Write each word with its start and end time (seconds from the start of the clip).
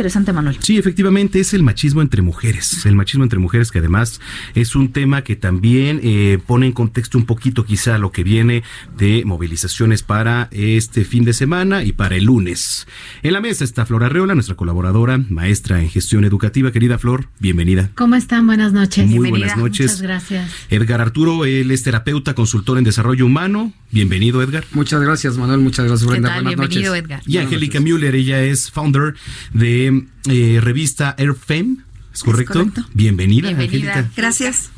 Interesante, 0.00 0.32
Manuel. 0.32 0.56
Sí, 0.60 0.78
efectivamente 0.78 1.40
es 1.40 1.52
el 1.52 1.62
machismo 1.62 2.00
entre 2.00 2.22
mujeres. 2.22 2.86
El 2.86 2.94
machismo 2.94 3.22
entre 3.22 3.38
mujeres 3.38 3.70
que 3.70 3.80
además 3.80 4.18
es 4.54 4.74
un 4.74 4.92
tema 4.92 5.20
que 5.24 5.36
también 5.36 6.00
eh, 6.02 6.38
pone 6.46 6.64
en 6.64 6.72
contexto 6.72 7.18
un 7.18 7.26
poquito 7.26 7.66
quizá 7.66 7.98
lo 7.98 8.10
que 8.10 8.24
viene 8.24 8.62
de 8.96 9.24
movilizaciones 9.26 10.02
para 10.02 10.48
este 10.52 11.04
fin 11.04 11.26
de 11.26 11.34
semana 11.34 11.84
y 11.84 11.92
para 11.92 12.16
el 12.16 12.24
lunes. 12.24 12.86
En 13.22 13.34
la 13.34 13.42
mesa 13.42 13.62
está 13.62 13.84
Flor 13.84 14.04
Arreola, 14.04 14.32
nuestra 14.34 14.54
colaboradora, 14.54 15.18
maestra 15.28 15.82
en 15.82 15.90
gestión 15.90 16.24
educativa. 16.24 16.72
Querida 16.72 16.96
Flor, 16.96 17.28
bienvenida. 17.38 17.90
¿Cómo 17.94 18.14
están? 18.16 18.46
Buenas 18.46 18.72
noches. 18.72 19.04
Muy 19.04 19.18
Bienvenida. 19.18 19.38
buenas 19.48 19.58
noches. 19.58 19.86
Muchas 19.88 20.00
gracias. 20.02 20.50
Edgar 20.70 21.02
Arturo, 21.02 21.44
él 21.44 21.70
es 21.70 21.82
terapeuta, 21.82 22.34
consultor 22.34 22.78
en 22.78 22.84
desarrollo 22.84 23.26
humano. 23.26 23.74
Bienvenido, 23.90 24.40
Edgar. 24.40 24.64
Muchas 24.72 25.02
gracias, 25.02 25.36
Manuel. 25.36 25.60
Muchas 25.60 25.84
gracias, 25.84 26.06
¿Qué 26.06 26.12
Brenda. 26.12 26.28
tal? 26.30 26.44
Buenas 26.44 26.58
Bienvenido, 26.58 26.92
noches. 26.92 27.04
Edgar. 27.04 27.22
Y 27.26 27.36
Angélica 27.36 27.80
Müller, 27.80 28.14
ella 28.14 28.40
es 28.42 28.70
founder 28.70 29.14
de 29.52 29.89
eh, 30.28 30.58
revista 30.62 31.14
Airfame. 31.18 31.76
¿Es 32.12 32.22
correcto? 32.22 32.54
correcto. 32.54 32.84
Bienvenida, 32.92 33.48
Bienvenida. 33.48 33.92
Angélica. 33.94 34.10
Gracias. 34.16 34.70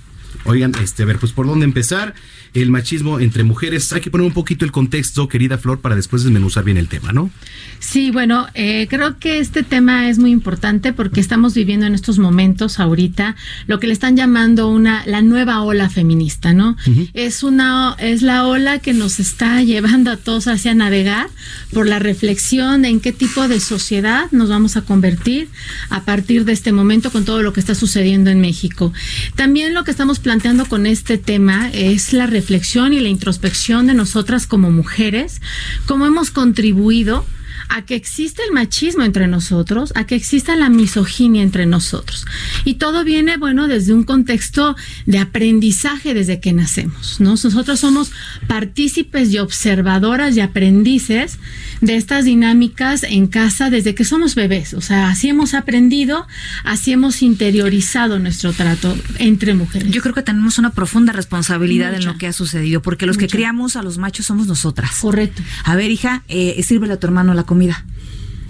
Oigan, 0.44 0.72
este, 0.82 1.02
a 1.02 1.06
ver, 1.06 1.18
pues 1.18 1.32
por 1.32 1.46
dónde 1.46 1.64
empezar. 1.64 2.14
El 2.54 2.70
machismo 2.70 3.18
entre 3.18 3.44
mujeres. 3.44 3.94
Hay 3.94 4.02
que 4.02 4.10
poner 4.10 4.26
un 4.26 4.34
poquito 4.34 4.66
el 4.66 4.72
contexto, 4.72 5.26
querida 5.26 5.56
Flor, 5.56 5.80
para 5.80 5.96
después 5.96 6.22
desmenuzar 6.22 6.64
bien 6.64 6.76
el 6.76 6.86
tema, 6.86 7.10
¿no? 7.10 7.30
Sí, 7.78 8.10
bueno, 8.10 8.46
eh, 8.52 8.86
creo 8.90 9.18
que 9.18 9.38
este 9.38 9.62
tema 9.62 10.10
es 10.10 10.18
muy 10.18 10.30
importante 10.30 10.92
porque 10.92 11.20
estamos 11.20 11.54
viviendo 11.54 11.86
en 11.86 11.94
estos 11.94 12.18
momentos 12.18 12.78
ahorita 12.78 13.36
lo 13.66 13.80
que 13.80 13.86
le 13.86 13.94
están 13.94 14.16
llamando 14.16 14.68
una 14.68 15.02
la 15.06 15.22
nueva 15.22 15.62
ola 15.62 15.88
feminista, 15.88 16.52
¿no? 16.52 16.76
Es 17.14 17.42
una 17.42 17.96
es 17.98 18.22
la 18.22 18.46
ola 18.46 18.78
que 18.78 18.92
nos 18.92 19.18
está 19.18 19.62
llevando 19.62 20.10
a 20.10 20.16
todos 20.16 20.46
hacia 20.46 20.74
navegar 20.74 21.28
por 21.72 21.88
la 21.88 21.98
reflexión 21.98 22.82
de 22.82 22.88
en 22.88 23.00
qué 23.00 23.12
tipo 23.12 23.48
de 23.48 23.60
sociedad 23.60 24.30
nos 24.30 24.48
vamos 24.48 24.76
a 24.76 24.82
convertir 24.82 25.48
a 25.88 26.02
partir 26.02 26.44
de 26.44 26.52
este 26.52 26.72
momento 26.72 27.10
con 27.10 27.24
todo 27.24 27.42
lo 27.42 27.52
que 27.52 27.60
está 27.60 27.74
sucediendo 27.74 28.30
en 28.30 28.40
México. 28.40 28.92
También 29.34 29.74
lo 29.74 29.84
que 29.84 29.90
estamos 29.90 30.18
planteando 30.22 30.66
con 30.66 30.86
este 30.86 31.18
tema 31.18 31.68
es 31.72 32.12
la 32.12 32.26
reflexión 32.26 32.92
y 32.92 33.00
la 33.00 33.08
introspección 33.08 33.86
de 33.86 33.94
nosotras 33.94 34.46
como 34.46 34.70
mujeres, 34.70 35.40
cómo 35.86 36.06
hemos 36.06 36.30
contribuido 36.30 37.26
a 37.74 37.82
que 37.82 37.94
exista 37.94 38.42
el 38.46 38.52
machismo 38.52 39.02
entre 39.02 39.26
nosotros, 39.28 39.92
a 39.96 40.04
que 40.04 40.14
exista 40.14 40.56
la 40.56 40.68
misoginia 40.68 41.42
entre 41.42 41.64
nosotros. 41.64 42.26
Y 42.66 42.74
todo 42.74 43.02
viene, 43.02 43.38
bueno, 43.38 43.66
desde 43.66 43.94
un 43.94 44.04
contexto 44.04 44.76
de 45.06 45.18
aprendizaje 45.18 46.12
desde 46.12 46.38
que 46.38 46.52
nacemos, 46.52 47.18
¿no? 47.18 47.30
Nosotros 47.30 47.80
somos 47.80 48.12
partícipes 48.46 49.32
y 49.32 49.38
observadoras 49.38 50.36
y 50.36 50.40
aprendices 50.40 51.38
de 51.80 51.96
estas 51.96 52.26
dinámicas 52.26 53.04
en 53.04 53.26
casa 53.26 53.70
desde 53.70 53.94
que 53.94 54.04
somos 54.04 54.34
bebés. 54.34 54.74
O 54.74 54.82
sea, 54.82 55.08
así 55.08 55.30
hemos 55.30 55.54
aprendido, 55.54 56.26
así 56.64 56.92
hemos 56.92 57.22
interiorizado 57.22 58.18
nuestro 58.18 58.52
trato 58.52 58.94
entre 59.18 59.54
mujeres. 59.54 59.90
Yo 59.90 60.02
creo 60.02 60.14
que 60.14 60.22
tenemos 60.22 60.58
una 60.58 60.70
profunda 60.70 61.14
responsabilidad 61.14 61.94
en 61.94 62.04
lo 62.04 62.18
que 62.18 62.26
ha 62.26 62.34
sucedido, 62.34 62.82
porque 62.82 63.06
los 63.06 63.16
que 63.16 63.28
criamos 63.28 63.76
a 63.76 63.82
los 63.82 63.96
machos 63.96 64.26
somos 64.26 64.46
nosotras. 64.46 64.90
Correcto. 65.00 65.42
A 65.64 65.74
ver, 65.74 65.90
hija, 65.90 66.22
eh, 66.28 66.62
sírvele 66.62 66.92
a 66.92 67.00
tu 67.00 67.06
hermano 67.06 67.32
la 67.32 67.44
comida. 67.44 67.61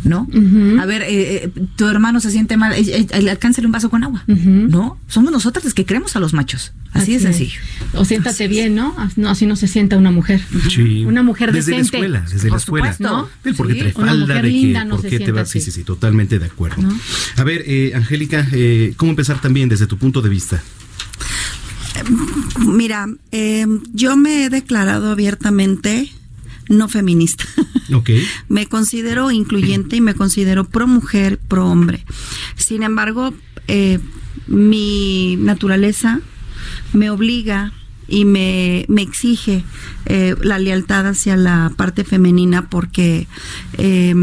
¿No? 0.05 0.27
A 0.81 0.85
ver, 0.87 1.03
eh, 1.03 1.45
eh, 1.45 1.51
tu 1.77 1.87
hermano 1.87 2.19
se 2.19 2.33
siente 2.33 2.57
mal, 2.57 2.73
eh, 2.73 3.07
eh, 3.09 3.31
alcánzale 3.31 3.67
un 3.67 3.73
vaso 3.73 3.89
con 3.89 4.03
agua. 4.03 4.25
¿No? 4.27 4.99
Somos 5.07 5.31
nosotras 5.31 5.65
las 5.65 5.75
que 5.75 5.87
creemos 5.87 6.17
a 6.17 6.21
los 6.21 6.33
machos. 6.35 6.73
Así, 6.93 7.13
de 7.13 7.19
es. 7.19 7.23
sencillo. 7.23 7.61
O 7.95 8.05
siéntate 8.05 8.49
bien, 8.49 8.75
¿no? 8.75 8.97
No, 9.15 9.31
así 9.31 9.47
no 9.47 9.55
se 9.55 9.69
sienta 9.69 9.97
una 9.97 10.11
mujer. 10.11 10.41
Sí. 10.69 11.05
Una 11.05 11.23
mujer 11.23 11.53
desde 11.53 11.71
decente. 11.77 11.99
la 12.01 12.07
escuela, 12.19 12.21
desde 12.29 12.49
la 12.49 12.51
Por 12.51 12.59
escuela. 12.59 12.93
supuesto. 12.95 13.17
¿No? 13.17 13.29
Del 13.45 13.55
por 13.55 13.67
qué 13.69 13.73
Sí, 13.75 13.79
trae 13.79 13.93
una 13.97 14.07
falda, 14.09 14.27
mujer 14.27 14.43
de 14.43 14.51
que 14.51 14.57
linda 14.57 14.85
no 14.85 14.97
por 14.97 15.03
se 15.03 15.09
qué 15.11 15.19
te 15.21 15.31
vas. 15.33 15.49
Sí, 15.49 15.59
así. 15.59 15.71
sí, 15.71 15.71
sí, 15.79 15.85
totalmente 15.85 16.39
de 16.41 16.47
acuerdo. 16.47 16.83
¿No? 16.83 16.99
A 17.37 17.45
ver, 17.45 17.63
eh, 17.67 17.93
Angélica, 17.95 18.45
eh, 18.51 18.95
¿cómo 18.97 19.11
empezar 19.13 19.41
también 19.41 19.69
desde 19.69 19.87
tu 19.87 19.99
punto 19.99 20.21
de 20.21 20.29
vista? 20.31 20.61
Mira, 22.59 23.07
eh, 23.31 23.67
yo 23.93 24.17
me 24.17 24.45
he 24.45 24.51
declarado 24.51 25.11
abiertamente 25.13 26.11
no 26.69 26.89
feminista. 26.89 27.45
Ok. 27.95 28.09
me 28.49 28.67
considero 28.69 29.31
incluyente 29.31 29.97
y 29.97 30.01
me 30.01 30.15
considero 30.15 30.65
pro 30.65 30.87
mujer, 30.87 31.39
pro 31.39 31.67
hombre. 31.69 32.07
Sin 32.57 32.83
embargo, 32.83 33.35
eh, 33.69 33.99
mi 34.47 35.37
naturaleza 35.39 36.21
me 36.95 37.11
obliga 37.11 37.73
y 38.09 38.25
me, 38.25 38.87
me 38.89 39.03
exige 39.03 39.63
eh, 40.07 40.35
la 40.41 40.59
lealtad 40.59 41.07
hacia 41.07 41.37
la 41.37 41.71
parte 41.77 42.05
femenina 42.05 42.71
porque 42.71 43.27
eh, 43.77 44.15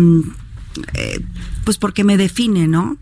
eh, 0.94 1.20
pues 1.64 1.78
porque 1.78 2.04
me 2.04 2.18
define, 2.18 2.68
¿no? 2.68 2.98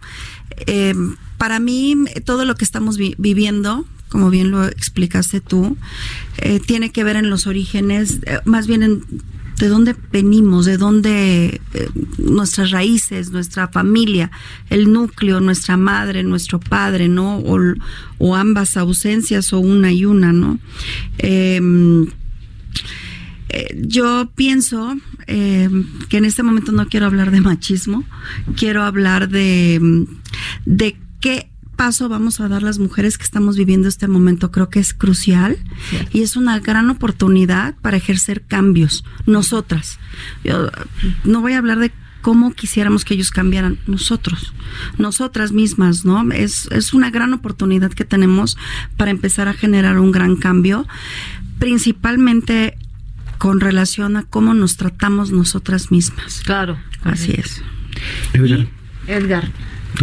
Eh, 0.66 0.96
para 1.38 1.59
mí, 1.59 1.96
todo 2.26 2.44
lo 2.46 2.56
que 2.56 2.66
estamos 2.66 2.97
vi- 2.97 3.16
viviendo, 3.18 3.86
como 4.09 4.29
bien 4.29 4.51
lo 4.51 4.66
explicaste 4.66 5.41
tú, 5.41 5.78
eh, 6.38 6.59
tiene 6.59 6.91
que 6.91 7.03
ver 7.03 7.16
en 7.16 7.29
los 7.29 7.47
orígenes, 7.47 8.19
eh, 8.25 8.40
más 8.45 8.68
bien 8.68 8.84
en 8.84 9.03
de 9.57 9.69
dónde 9.69 9.95
venimos, 10.12 10.66
de 10.66 10.78
dónde 10.78 11.62
eh, 11.73 11.90
nuestras 12.19 12.69
raíces, 12.69 13.31
nuestra 13.31 13.67
familia, 13.67 14.29
el 14.69 14.94
núcleo, 14.94 15.40
nuestra 15.40 15.78
madre, 15.78 16.22
nuestro 16.22 16.59
padre, 16.59 17.07
¿no? 17.07 17.40
O, 18.19 18.35
ambas 18.35 18.78
ausencias 18.78 19.53
o 19.53 19.59
una 19.59 19.91
y 19.91 20.06
una, 20.06 20.31
¿no? 20.31 20.59
Em, 21.17 22.06
yo 23.75 24.29
pienso 24.35 24.96
eh, 25.28 25.69
que 26.09 26.17
en 26.17 26.25
este 26.25 26.44
momento 26.44 26.72
no 26.72 26.88
quiero 26.88 27.06
hablar 27.06 27.31
de 27.31 27.41
machismo, 27.41 28.03
quiero 28.56 28.84
hablar 28.84 29.29
de, 29.29 30.06
de 30.66 30.97
qué 31.19 31.50
paso 31.78 32.10
vamos 32.10 32.42
a 32.42 32.50
dar 32.50 32.64
las 32.64 32.80
mujeres 32.80 33.18
que 33.18 33.24
estamos 33.24 33.56
viviendo 33.56 33.88
este 33.88 34.10
momento. 34.10 34.52
Creo 34.52 34.70
que 34.70 34.80
es 34.80 34.94
crucial 34.94 35.58
y 36.12 36.24
es 36.24 36.36
una 36.36 36.60
gran 36.60 36.90
oportunidad 36.90 37.76
para 37.76 37.96
ejercer 37.96 38.42
cambios, 38.42 39.06
nosotras. 39.26 40.00
Yo 40.44 40.70
no 41.24 41.40
voy 41.40 41.54
a 41.54 41.60
hablar 41.60 41.80
de 41.80 41.94
cómo 42.22 42.54
quisiéramos 42.54 43.06
que 43.06 43.14
ellos 43.14 43.32
cambiaran 43.32 43.80
nosotros, 43.88 44.54
nosotras 44.98 45.54
mismas, 45.54 46.04
¿no? 46.04 46.30
Es, 46.34 46.68
es 46.72 46.94
una 46.94 47.10
gran 47.10 47.34
oportunidad 47.34 47.92
que 47.92 48.04
tenemos 48.04 48.58
para 48.98 49.12
empezar 49.12 49.48
a 49.48 49.54
generar 49.54 49.98
un 50.00 50.12
gran 50.12 50.36
cambio, 50.36 50.86
principalmente 51.59 52.78
con 53.38 53.62
relación 53.62 54.18
a 54.18 54.24
cómo 54.24 54.54
nos 54.54 54.78
tratamos 54.78 55.32
nosotras 55.32 55.92
mismas. 55.92 56.42
Claro. 56.44 56.78
Así 57.04 57.32
es. 57.32 57.62
Edgar, 58.34 58.59
Y, 58.59 59.12
Edgar, 59.12 59.52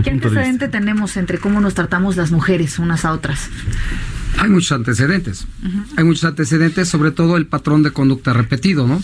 ¿qué 0.02 0.10
punto 0.10 0.30
de 0.30 0.38
antecedente 0.40 0.68
tenemos 0.68 1.16
entre 1.16 1.38
cómo 1.38 1.60
nos 1.60 1.74
tratamos 1.74 2.16
las 2.16 2.30
mujeres 2.30 2.78
unas 2.78 3.04
a 3.04 3.12
otras? 3.12 3.48
Hay 4.38 4.50
muchos 4.50 4.72
antecedentes. 4.72 5.46
Hay 5.96 6.04
muchos 6.04 6.24
antecedentes, 6.24 6.88
sobre 6.88 7.10
todo 7.12 7.36
el 7.36 7.46
patrón 7.46 7.82
de 7.82 7.90
conducta 7.92 8.32
repetido, 8.32 8.86
¿no? 8.86 9.02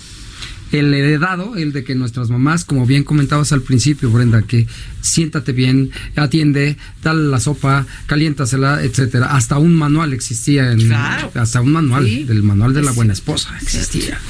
El 0.72 0.94
heredado, 0.94 1.56
el 1.56 1.72
de 1.72 1.82
que 1.82 1.96
nuestras 1.96 2.30
mamás, 2.30 2.64
como 2.64 2.86
bien 2.86 3.02
comentabas 3.02 3.50
al 3.52 3.60
principio, 3.60 4.08
Brenda, 4.10 4.42
que 4.42 4.68
siéntate 5.00 5.50
bien, 5.52 5.90
atiende, 6.14 6.76
dale 7.02 7.24
la 7.24 7.40
sopa, 7.40 7.86
caliéntasela, 8.06 8.80
etcétera. 8.84 9.34
Hasta 9.34 9.58
un 9.58 9.74
manual 9.74 10.12
existía 10.12 10.70
en 10.70 10.78
Claro. 10.86 11.32
hasta 11.34 11.60
un 11.60 11.72
manual, 11.72 12.04
Sí. 12.06 12.22
del 12.22 12.44
manual 12.44 12.72
de 12.72 12.82
la 12.82 12.92
buena 12.92 13.12
esposa 13.14 13.50
existía. 13.60 14.20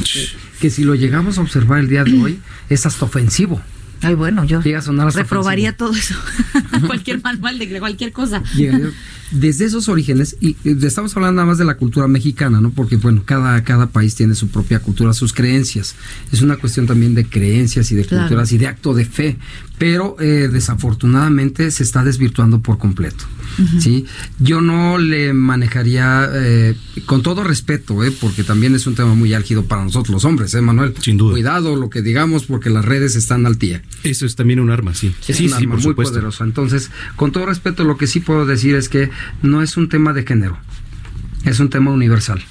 Que 0.60 0.70
si 0.70 0.84
lo 0.84 0.94
llegamos 0.94 1.36
a 1.36 1.42
observar 1.42 1.80
el 1.80 1.88
día 1.88 2.04
de 2.04 2.12
hoy, 2.22 2.38
es 2.70 2.86
hasta 2.86 3.04
ofensivo. 3.04 3.60
Ay, 4.02 4.14
bueno, 4.14 4.44
yo 4.44 4.62
Llega 4.62 4.78
a 4.78 4.82
sonar 4.82 5.12
reprobaría 5.14 5.76
todo 5.76 5.92
eso. 5.92 6.14
cualquier 6.86 7.22
manual 7.22 7.58
de 7.58 7.78
cualquier 7.78 8.12
cosa. 8.12 8.42
Llega- 8.56 8.90
Desde 9.30 9.64
esos 9.66 9.88
orígenes, 9.88 10.36
y 10.40 10.56
eh, 10.64 10.76
estamos 10.82 11.16
hablando 11.16 11.36
nada 11.36 11.46
más 11.46 11.58
de 11.58 11.64
la 11.64 11.76
cultura 11.76 12.08
mexicana, 12.08 12.60
¿no? 12.60 12.70
Porque, 12.70 12.96
bueno, 12.96 13.22
cada, 13.24 13.62
cada 13.62 13.86
país 13.90 14.16
tiene 14.16 14.34
su 14.34 14.48
propia 14.48 14.80
cultura, 14.80 15.12
sus 15.12 15.32
creencias. 15.32 15.94
Es 16.32 16.42
una 16.42 16.56
cuestión 16.56 16.86
también 16.88 17.14
de 17.14 17.24
creencias 17.26 17.92
y 17.92 17.94
de 17.94 18.04
Claro. 18.04 18.24
culturas 18.24 18.50
y 18.50 18.58
de 18.58 18.66
acto 18.66 18.92
de 18.92 19.04
fe. 19.04 19.36
Pero 19.78 20.16
eh, 20.20 20.48
desafortunadamente 20.52 21.70
se 21.70 21.82
está 21.82 22.04
desvirtuando 22.04 22.60
por 22.60 22.78
completo. 22.78 23.24
¿sí? 23.78 24.04
Yo 24.38 24.60
no 24.60 24.98
le 24.98 25.32
manejaría, 25.32 26.28
eh, 26.32 26.74
con 27.06 27.22
todo 27.22 27.44
respeto, 27.44 28.02
¿eh? 28.04 28.12
porque 28.20 28.44
también 28.44 28.74
es 28.74 28.86
un 28.86 28.94
tema 28.94 29.14
muy 29.14 29.32
álgido 29.34 29.64
para 29.64 29.84
nosotros 29.84 30.10
los 30.12 30.24
hombres, 30.24 30.54
¿eh, 30.54 30.60
Manuel? 30.60 30.94
Sin 31.00 31.16
duda. 31.16 31.32
Cuidado 31.32 31.76
lo 31.76 31.88
que 31.88 32.02
digamos, 32.02 32.44
porque 32.46 32.68
las 32.70 32.84
redes 32.84 33.16
están 33.16 33.46
al 33.46 33.58
tía. 33.58 33.82
Eso 34.02 34.26
es 34.26 34.36
también 34.36 34.60
un 34.60 34.70
arma, 34.70 34.94
sí. 34.94 35.14
Es 35.28 35.36
sí, 35.36 35.44
un 35.44 35.50
sí, 35.50 35.54
arma 35.56 35.74
por 35.74 35.74
muy 35.74 35.82
supuesto. 35.82 36.14
poderosa. 36.14 36.44
Entonces, 36.44 36.90
con 37.16 37.32
todo 37.32 37.46
respeto, 37.46 37.84
lo 37.84 37.96
que 37.96 38.06
sí 38.06 38.20
puedo 38.20 38.46
decir 38.46 38.74
es 38.74 38.88
que 38.88 39.10
no 39.42 39.62
es 39.62 39.76
un 39.76 39.88
tema 39.88 40.12
de 40.12 40.24
género, 40.24 40.58
es 41.44 41.60
un 41.60 41.70
tema 41.70 41.90
universal. 41.90 42.42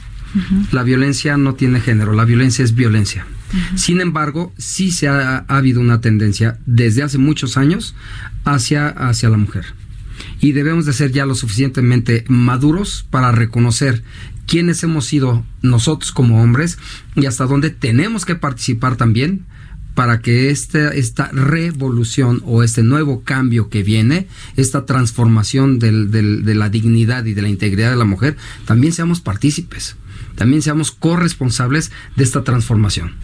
La 0.71 0.83
violencia 0.83 1.37
no 1.37 1.55
tiene 1.55 1.81
género, 1.81 2.13
la 2.13 2.23
violencia 2.23 2.63
es 2.63 2.75
violencia. 2.75 3.25
Sin 3.75 3.99
embargo, 3.99 4.53
sí 4.59 4.91
se 4.91 5.07
ha, 5.07 5.37
ha 5.47 5.57
habido 5.57 5.81
una 5.81 6.01
tendencia 6.01 6.59
desde 6.67 7.01
hace 7.01 7.17
muchos 7.17 7.57
años 7.57 7.95
hacia, 8.45 8.89
hacia 8.89 9.29
la 9.29 9.37
mujer. 9.37 9.65
Y 10.39 10.51
debemos 10.51 10.85
de 10.85 10.93
ser 10.93 11.11
ya 11.11 11.25
lo 11.25 11.33
suficientemente 11.33 12.25
maduros 12.27 13.07
para 13.09 13.31
reconocer 13.31 14.03
quiénes 14.45 14.83
hemos 14.83 15.05
sido 15.05 15.43
nosotros 15.63 16.11
como 16.11 16.43
hombres 16.43 16.77
y 17.15 17.25
hasta 17.25 17.45
dónde 17.45 17.71
tenemos 17.71 18.25
que 18.25 18.35
participar 18.35 18.97
también 18.97 19.45
para 19.99 20.21
que 20.21 20.49
esta, 20.49 20.91
esta 20.93 21.27
revolución 21.33 22.41
o 22.45 22.63
este 22.63 22.83
nuevo 22.83 23.21
cambio 23.25 23.67
que 23.67 23.83
viene, 23.83 24.27
esta 24.55 24.85
transformación 24.85 25.77
del- 25.77 26.09
del- 26.09 26.45
de 26.45 26.55
la 26.55 26.69
dignidad 26.69 27.25
y 27.25 27.33
de 27.33 27.41
la 27.41 27.49
integridad 27.49 27.89
de 27.89 27.97
la 27.97 28.05
mujer, 28.05 28.37
también 28.65 28.93
seamos 28.93 29.19
partícipes, 29.19 29.97
también 30.39 30.61
seamos 30.61 30.91
corresponsables 30.91 31.91
de 32.15 32.23
esta 32.23 32.45
transformación. 32.45 33.15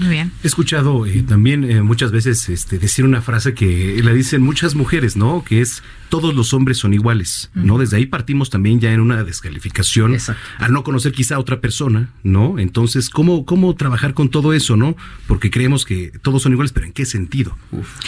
Muy 0.00 0.08
bien. 0.08 0.32
He 0.42 0.46
escuchado 0.46 1.04
eh, 1.04 1.22
también 1.22 1.62
eh, 1.62 1.82
muchas 1.82 2.10
veces 2.10 2.48
este, 2.48 2.78
decir 2.78 3.04
una 3.04 3.20
frase 3.20 3.52
que 3.52 4.00
la 4.02 4.14
dicen 4.14 4.40
muchas 4.40 4.74
mujeres, 4.74 5.14
¿no? 5.14 5.44
Que 5.44 5.60
es 5.60 5.82
todos 6.08 6.34
los 6.34 6.54
hombres 6.54 6.78
son 6.78 6.94
iguales, 6.94 7.50
¿no? 7.52 7.76
Desde 7.76 7.98
ahí 7.98 8.06
partimos 8.06 8.48
también 8.48 8.80
ya 8.80 8.94
en 8.94 9.00
una 9.00 9.24
descalificación 9.24 10.14
Exacto. 10.14 10.40
al 10.58 10.72
no 10.72 10.84
conocer 10.84 11.12
quizá 11.12 11.34
a 11.34 11.38
otra 11.38 11.60
persona, 11.60 12.08
¿no? 12.22 12.58
Entonces, 12.58 13.10
¿cómo, 13.10 13.44
¿cómo 13.44 13.74
trabajar 13.74 14.14
con 14.14 14.30
todo 14.30 14.54
eso, 14.54 14.74
¿no? 14.74 14.96
Porque 15.26 15.50
creemos 15.50 15.84
que 15.84 16.12
todos 16.22 16.44
son 16.44 16.52
iguales, 16.52 16.72
pero 16.72 16.86
¿en 16.86 16.92
qué 16.92 17.04
sentido? 17.04 17.58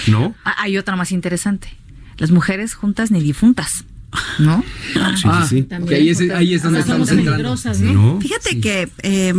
¿No? 0.07 0.35
Ah, 0.47 0.55
hay 0.61 0.79
otra 0.79 0.97
más 0.97 1.13
interesante. 1.13 1.77
Las 2.17 2.31
mujeres 2.31 2.75
juntas 2.75 3.11
ni 3.11 3.21
difuntas, 3.21 3.85
¿no? 4.39 4.65
Sí, 5.17 5.23
Ah, 5.25 5.47
sí, 5.49 5.67
sí. 5.69 5.95
ahí 5.95 6.09
es- 6.11 6.21
ahí 6.31 6.55
es 6.55 6.63
donde 6.63 6.81
estamos 6.81 7.09
somos 7.09 7.11
entrando. 7.11 7.33
peligrosas, 7.33 7.81
¿no? 7.81 7.93
¿No? 7.93 8.21
Fíjate 8.21 8.61
que 8.61 8.89
eh, 9.03 9.35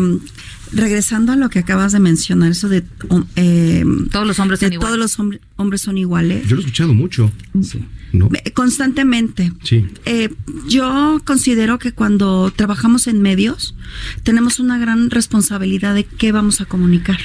regresando 0.73 1.31
a 1.31 1.35
lo 1.35 1.49
que 1.49 1.59
acabas 1.59 1.93
de 1.93 1.99
mencionar, 1.99 2.51
eso 2.51 2.67
de 2.69 2.83
um, 3.09 3.23
eh, 3.35 3.85
Todos 4.11 4.27
los 4.27 4.39
hombres 4.39 4.59
de 4.59 4.65
son 4.67 4.73
iguales. 4.73 4.87
todos 4.87 4.99
los 4.99 5.19
hombre- 5.19 5.41
hombres 5.55 5.81
son 5.81 5.97
iguales, 5.97 6.47
Yo 6.47 6.55
lo 6.55 6.61
he 6.61 6.65
escuchado 6.65 6.93
mucho, 6.93 7.31
Sí. 7.61 7.79
¿no? 8.11 8.29
eh, 8.43 8.51
constantemente. 8.51 9.53
Sí. 9.63 9.85
Eh, 10.05 10.29
yo 10.67 11.21
considero 11.25 11.79
que 11.79 11.93
cuando 11.93 12.51
trabajamos 12.55 13.07
en 13.07 13.21
medios 13.21 13.75
tenemos 14.23 14.59
una 14.59 14.77
gran 14.77 15.09
responsabilidad 15.09 15.95
de 15.95 16.03
qué 16.03 16.31
vamos 16.33 16.59
a 16.61 16.65
comunicar. 16.65 17.19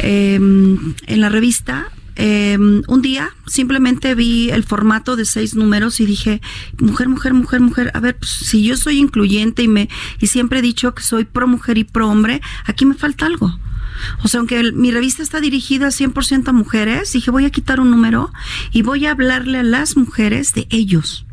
Eh, 0.00 0.34
en 0.34 1.20
la 1.20 1.28
revista, 1.28 1.86
eh, 2.16 2.56
un 2.58 3.02
día 3.02 3.30
simplemente 3.46 4.14
vi 4.14 4.50
el 4.50 4.64
formato 4.64 5.16
de 5.16 5.24
seis 5.24 5.54
números 5.54 6.00
y 6.00 6.06
dije, 6.06 6.40
mujer, 6.80 7.08
mujer, 7.08 7.34
mujer, 7.34 7.60
mujer, 7.60 7.90
a 7.94 8.00
ver, 8.00 8.16
pues, 8.18 8.30
si 8.30 8.64
yo 8.64 8.76
soy 8.76 8.98
incluyente 8.98 9.62
y, 9.62 9.68
me, 9.68 9.88
y 10.20 10.26
siempre 10.26 10.58
he 10.58 10.62
dicho 10.62 10.94
que 10.94 11.02
soy 11.02 11.24
pro 11.24 11.46
mujer 11.46 11.78
y 11.78 11.84
pro 11.84 12.08
hombre, 12.08 12.40
aquí 12.64 12.84
me 12.86 12.94
falta 12.94 13.26
algo. 13.26 13.58
O 14.22 14.28
sea, 14.28 14.40
aunque 14.40 14.60
el- 14.60 14.72
mi 14.74 14.90
revista 14.90 15.22
está 15.22 15.40
dirigida 15.40 15.90
100% 15.90 16.48
a 16.48 16.52
mujeres, 16.52 17.12
dije, 17.12 17.30
voy 17.30 17.44
a 17.46 17.50
quitar 17.50 17.80
un 17.80 17.90
número 17.90 18.30
y 18.72 18.82
voy 18.82 19.06
a 19.06 19.12
hablarle 19.12 19.58
a 19.58 19.62
las 19.62 19.96
mujeres 19.96 20.52
de 20.52 20.66
ellos. 20.70 21.24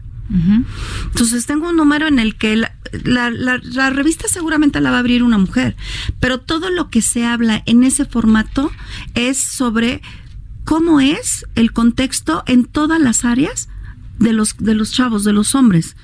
Entonces 1.05 1.45
tengo 1.45 1.69
un 1.69 1.75
número 1.75 2.07
en 2.07 2.17
el 2.17 2.35
que 2.35 2.55
la, 2.55 2.73
la- 3.03 3.29
la- 3.29 3.59
la 3.61 3.89
revista 3.89 4.27
seguramente 4.27 4.79
la 4.81 4.89
va 4.89 4.97
a 4.97 4.99
abrir 4.99 5.21
una 5.23 5.37
mujer, 5.37 5.75
pero 6.19 6.39
todo 6.39 6.69
lo 6.69 6.89
que 6.89 7.01
se 7.01 7.25
habla 7.25 7.61
en 7.65 7.83
ese 7.83 8.05
formato 8.05 8.71
es 9.13 9.37
sobre 9.37 10.01
cómo 10.63 10.99
es 10.99 11.45
el 11.55 11.71
contexto 11.71 12.43
en 12.47 12.65
todas 12.65 12.99
las 12.99 13.25
áreas 13.25 13.69
de 14.19 14.31
los, 14.31 14.57
de 14.57 14.75
los 14.75 14.91
chavos, 14.91 15.23
de 15.23 15.33
los 15.33 15.55
hombres, 15.55 15.95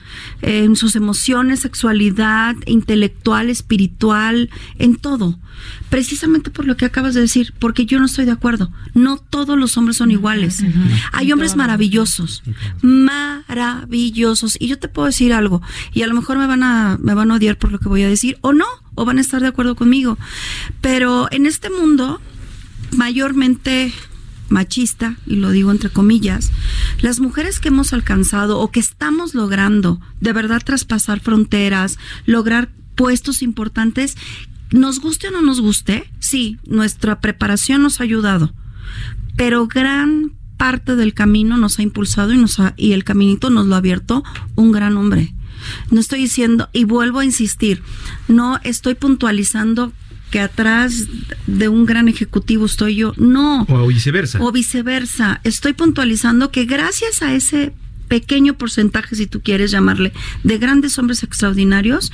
en 0.42 0.76
sus 0.76 0.96
emociones, 0.96 1.62
sexualidad, 1.62 2.56
intelectual, 2.66 3.50
espiritual, 3.50 4.50
en 4.78 4.96
todo. 4.96 5.40
Precisamente 5.90 6.50
por 6.50 6.66
lo 6.66 6.76
que 6.76 6.86
acabas 6.86 7.14
de 7.14 7.22
decir, 7.22 7.54
porque 7.60 7.86
yo 7.86 8.00
no 8.00 8.06
estoy 8.06 8.26
de 8.26 8.32
acuerdo. 8.32 8.72
No 8.94 9.18
todos 9.18 9.58
los 9.58 9.78
hombres 9.78 9.98
son 9.98 10.12
iguales. 10.12 10.64
Hay 11.12 11.32
hombres 11.32 11.56
maravillosos, 11.56 12.44
maravillosos. 12.82 14.58
Y 14.60 14.68
yo 14.68 14.80
te 14.80 14.88
puedo 14.88 15.06
decir 15.06 15.34
algo, 15.34 15.62
y 15.94 16.02
a 16.02 16.08
lo 16.08 16.16
mejor 16.16 16.38
me 16.38 16.48
van 16.48 16.64
a, 16.64 16.98
me 17.02 17.14
van 17.14 17.32
a 17.32 17.36
odiar 17.36 17.58
por 17.58 17.72
lo 17.72 17.80
que 17.80 17.90
voy 17.90 18.04
a 18.04 18.10
decir, 18.10 18.38
o 18.42 18.54
no, 18.54 18.68
o 18.96 19.06
van 19.06 19.18
a 19.18 19.22
estar 19.22 19.42
de 19.42 19.48
acuerdo 19.48 19.76
conmigo. 19.76 20.18
Pero 20.82 21.28
en 21.32 21.46
este 21.46 21.70
mundo, 21.70 22.22
mayormente 22.96 23.94
machista, 24.50 25.16
y 25.26 25.36
lo 25.36 25.52
digo 25.52 25.72
entre 25.72 25.90
comillas, 25.90 26.52
las 27.02 27.20
mujeres 27.20 27.60
que 27.60 27.70
hemos 27.70 27.94
alcanzado 27.94 28.60
o 28.60 28.72
que 28.72 28.80
estamos 28.80 29.34
logrando 29.36 30.00
de 30.22 30.34
verdad 30.34 30.62
traspasar 30.64 31.20
fronteras, 31.20 31.98
lograr 32.26 32.70
puestos 32.96 33.42
importantes, 33.42 34.16
nos 34.72 35.00
guste 35.00 35.30
o 35.30 35.32
no 35.32 35.42
nos 35.42 35.62
guste, 35.62 36.12
sí, 36.20 36.58
nuestra 36.66 37.20
preparación 37.22 37.82
nos 37.82 38.00
ha 38.00 38.04
ayudado, 38.04 38.54
pero 39.36 39.68
gran 39.68 40.34
parte 40.58 40.96
del 40.96 41.14
camino 41.14 41.56
nos 41.58 41.80
ha 41.80 41.84
impulsado 41.84 42.34
y, 42.34 42.38
nos 42.38 42.60
ha- 42.60 42.74
y 42.76 42.92
el 42.92 43.04
caminito 43.06 43.50
nos 43.50 43.66
lo 43.68 43.76
ha 43.76 43.78
abierto 43.78 44.24
un 44.56 44.72
gran 44.74 44.98
hombre. 44.98 45.34
No 45.92 46.00
estoy 46.00 46.20
diciendo, 46.20 46.70
y 46.74 46.84
vuelvo 46.84 47.20
a 47.20 47.26
insistir, 47.26 47.82
no 48.28 48.60
estoy 48.64 48.96
puntualizando 48.96 49.92
que 50.32 50.40
atrás 50.40 51.08
de 51.48 51.70
un 51.70 51.86
gran 51.86 52.08
ejecutivo 52.08 52.66
estoy 52.66 52.96
yo, 52.96 53.14
no. 53.18 53.64
O 53.70 53.88
viceversa. 53.88 54.40
O 54.42 54.52
viceversa. 54.52 55.42
Estoy 55.44 55.74
puntualizando 55.74 56.52
que 56.52 56.66
gracias 56.66 57.22
a 57.22 57.34
ese 57.34 57.74
pequeño 58.08 58.56
porcentaje, 58.56 59.16
si 59.16 59.28
tú 59.28 59.42
quieres 59.42 59.72
llamarle, 59.72 60.14
de 60.44 60.58
grandes 60.58 60.98
hombres 60.98 61.24
extraordinarios, 61.24 62.12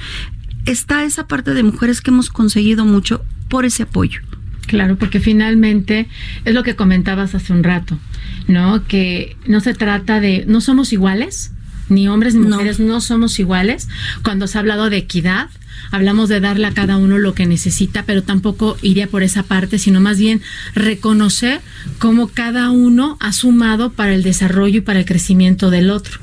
está 0.65 1.03
esa 1.03 1.27
parte 1.27 1.53
de 1.53 1.63
mujeres 1.63 2.01
que 2.01 2.11
hemos 2.11 2.29
conseguido 2.29 2.85
mucho 2.85 3.23
por 3.49 3.65
ese 3.65 3.83
apoyo. 3.83 4.21
Claro, 4.67 4.97
porque 4.97 5.19
finalmente 5.19 6.07
es 6.43 6.53
lo 6.53 6.63
que 6.63 6.75
comentabas 6.75 7.35
hace 7.35 7.53
un 7.53 7.63
rato, 7.63 7.99
¿no? 8.47 8.85
Que 8.87 9.37
no 9.47 9.59
se 9.59 9.73
trata 9.73 10.19
de, 10.19 10.43
no 10.47 10.59
somos 10.59 10.91
iguales, 10.91 11.51
ni 11.87 12.07
hombres 12.07 12.33
ni 12.33 12.41
No. 12.47 12.55
mujeres 12.55 12.79
no, 12.79 12.99
somos 12.99 13.37
iguales. 13.39 13.87
Cuando 14.23 14.47
se 14.47 14.57
ha 14.57 14.61
hablado 14.61 14.89
de 14.89 14.97
equidad, 14.97 15.49
hablamos 15.95 16.29
de 16.29 16.39
darle 16.39 16.67
a 16.67 16.73
cada 16.73 16.97
uno 16.97 17.17
lo 17.17 17.33
que 17.33 17.45
necesita, 17.45 18.03
pero 18.03 18.23
tampoco 18.23 18.77
iría 18.81 19.07
por 19.07 19.23
esa 19.23 19.43
parte, 19.43 19.79
sino 19.79 19.99
más 20.01 20.17
bien 20.19 20.41
reconocer 20.75 21.61
cómo 21.99 22.27
cada 22.27 22.69
uno 22.69 23.17
ha 23.19 23.33
sumado 23.33 23.91
para 23.91 24.13
el 24.13 24.23
desarrollo 24.23 24.77
y 24.77 24.81
para 24.81 24.99
el 24.99 25.05
crecimiento 25.05 25.69
del 25.69 25.89
otro. 25.89 26.19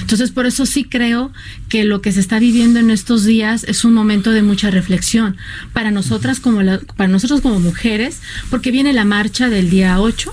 Entonces, 0.00 0.30
por 0.30 0.46
eso 0.46 0.66
sí 0.66 0.84
creo 0.84 1.32
que 1.68 1.84
lo 1.84 2.02
que 2.02 2.12
se 2.12 2.20
está 2.20 2.38
viviendo 2.38 2.78
en 2.80 2.90
estos 2.90 3.24
días 3.24 3.64
es 3.64 3.84
un 3.84 3.94
momento 3.94 4.30
de 4.32 4.42
mucha 4.42 4.70
reflexión 4.70 5.36
para 5.72 5.90
nosotras 5.90 6.38
como 6.40 6.62
la- 6.62 6.80
para 6.96 7.08
nosotros 7.08 7.40
como 7.40 7.60
mujeres, 7.60 8.20
porque 8.50 8.70
viene 8.70 8.92
la 8.92 9.04
marcha 9.04 9.48
del 9.48 9.70
día 9.70 9.98
8, 10.00 10.32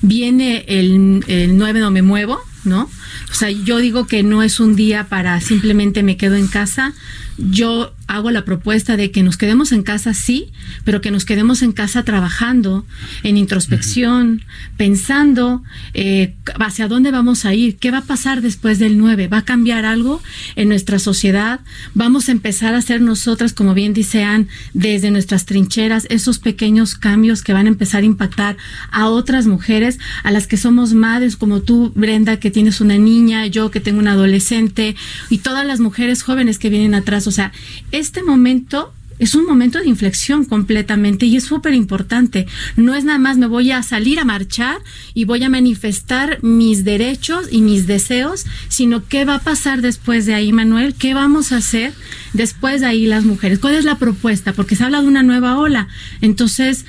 viene 0.00 0.64
el, 0.68 1.24
el 1.26 1.56
9 1.58 1.80
no 1.80 1.90
me 1.90 2.02
muevo, 2.02 2.38
¿no? 2.64 2.88
O 3.30 3.34
sea, 3.34 3.50
yo 3.50 3.78
digo 3.78 4.06
que 4.06 4.22
no 4.22 4.42
es 4.42 4.60
un 4.60 4.76
día 4.76 5.08
para 5.08 5.40
simplemente 5.40 6.02
me 6.02 6.16
quedo 6.16 6.36
en 6.36 6.46
casa. 6.46 6.92
Yo 7.38 7.92
hago 8.06 8.30
la 8.30 8.44
propuesta 8.44 8.96
de 8.96 9.10
que 9.10 9.22
nos 9.22 9.36
quedemos 9.36 9.72
en 9.72 9.82
casa, 9.82 10.14
sí, 10.14 10.52
pero 10.84 11.00
que 11.00 11.10
nos 11.10 11.24
quedemos 11.24 11.62
en 11.62 11.72
casa 11.72 12.04
trabajando, 12.04 12.84
en 13.22 13.36
introspección, 13.36 14.42
pensando 14.76 15.62
eh, 15.94 16.34
hacia 16.60 16.88
dónde 16.88 17.10
vamos 17.10 17.44
a 17.44 17.54
ir, 17.54 17.76
qué 17.76 17.90
va 17.90 17.98
a 17.98 18.04
pasar 18.04 18.42
después 18.42 18.78
del 18.78 18.98
9, 18.98 19.28
va 19.28 19.38
a 19.38 19.44
cambiar 19.44 19.84
algo 19.84 20.22
en 20.56 20.68
nuestra 20.68 20.98
sociedad, 20.98 21.60
vamos 21.94 22.28
a 22.28 22.32
empezar 22.32 22.74
a 22.74 22.78
hacer 22.78 23.00
nosotras, 23.00 23.52
como 23.52 23.74
bien 23.74 23.94
dice 23.94 24.24
Ann, 24.24 24.48
desde 24.74 25.10
nuestras 25.10 25.46
trincheras, 25.46 26.06
esos 26.10 26.38
pequeños 26.38 26.94
cambios 26.94 27.42
que 27.42 27.52
van 27.52 27.66
a 27.66 27.70
empezar 27.70 28.02
a 28.02 28.06
impactar 28.06 28.56
a 28.90 29.08
otras 29.08 29.46
mujeres, 29.46 29.98
a 30.22 30.30
las 30.30 30.46
que 30.46 30.56
somos 30.56 30.94
madres, 30.94 31.36
como 31.36 31.60
tú, 31.60 31.92
Brenda, 31.94 32.38
que 32.38 32.50
tienes 32.50 32.80
una 32.80 32.98
niña, 32.98 33.46
yo 33.46 33.70
que 33.70 33.80
tengo 33.80 33.98
un 33.98 34.08
adolescente, 34.08 34.96
y 35.30 35.38
todas 35.38 35.66
las 35.66 35.80
mujeres 35.80 36.22
jóvenes 36.22 36.58
que 36.58 36.68
vienen 36.68 36.94
atrás. 36.94 37.26
O 37.26 37.30
sea, 37.30 37.52
este 37.92 38.22
momento 38.22 38.92
es 39.18 39.36
un 39.36 39.46
momento 39.46 39.78
de 39.78 39.88
inflexión 39.88 40.44
completamente 40.44 41.26
y 41.26 41.36
es 41.36 41.44
súper 41.44 41.74
importante. 41.74 42.46
No 42.74 42.94
es 42.94 43.04
nada 43.04 43.20
más 43.20 43.38
me 43.38 43.46
voy 43.46 43.70
a 43.70 43.82
salir 43.84 44.18
a 44.18 44.24
marchar 44.24 44.78
y 45.14 45.26
voy 45.26 45.44
a 45.44 45.48
manifestar 45.48 46.42
mis 46.42 46.82
derechos 46.82 47.46
y 47.50 47.60
mis 47.60 47.86
deseos, 47.86 48.46
sino 48.68 49.06
qué 49.06 49.24
va 49.24 49.36
a 49.36 49.40
pasar 49.40 49.80
después 49.80 50.26
de 50.26 50.34
ahí, 50.34 50.52
Manuel, 50.52 50.94
qué 50.94 51.14
vamos 51.14 51.52
a 51.52 51.58
hacer 51.58 51.92
después 52.32 52.80
de 52.80 52.88
ahí 52.88 53.06
las 53.06 53.24
mujeres, 53.24 53.60
cuál 53.60 53.74
es 53.74 53.84
la 53.84 53.96
propuesta, 53.96 54.54
porque 54.54 54.74
se 54.74 54.82
habla 54.82 55.02
de 55.02 55.06
una 55.06 55.22
nueva 55.22 55.56
ola. 55.56 55.86
Entonces, 56.20 56.84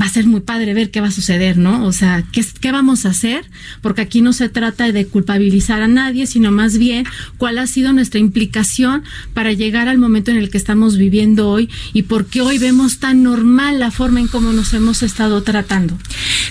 va 0.00 0.06
a 0.06 0.08
ser 0.08 0.26
muy 0.26 0.40
padre 0.40 0.74
ver 0.74 0.90
qué 0.90 1.00
va 1.00 1.08
a 1.08 1.12
suceder, 1.12 1.56
¿no? 1.56 1.84
O 1.84 1.92
sea, 1.92 2.24
¿qué, 2.32 2.44
¿qué 2.60 2.72
vamos 2.72 3.06
a 3.06 3.10
hacer? 3.10 3.44
Porque 3.80 4.00
aquí 4.02 4.20
no 4.20 4.32
se 4.32 4.48
trata 4.48 4.90
de 4.90 5.06
culpabilizar 5.06 5.82
a 5.82 5.88
nadie, 5.88 6.26
sino 6.26 6.50
más 6.50 6.78
bien 6.78 7.06
cuál 7.38 7.58
ha 7.58 7.66
sido 7.66 7.92
nuestra 7.92 8.20
implicación 8.20 9.04
para 9.32 9.52
llegar 9.52 9.88
al 9.88 9.98
momento 9.98 10.30
en 10.30 10.38
el 10.38 10.50
que 10.50 10.58
estamos 10.58 10.96
viviendo 10.96 11.48
hoy 11.48 11.68
y 11.92 12.02
por 12.02 12.26
qué 12.26 12.40
hoy 12.40 12.58
vemos 12.58 12.98
tan 12.98 13.22
normal 13.22 13.78
la 13.78 13.90
forma 13.90 14.20
en 14.20 14.28
cómo 14.28 14.52
nos 14.52 14.74
hemos 14.74 15.02
estado 15.02 15.42
tratando. 15.42 15.96